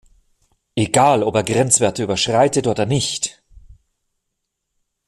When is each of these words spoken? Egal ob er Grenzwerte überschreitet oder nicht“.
Egal 0.73 1.21
ob 1.21 1.35
er 1.35 1.43
Grenzwerte 1.43 2.01
überschreitet 2.01 2.65
oder 2.65 2.87
nicht“. 2.87 3.43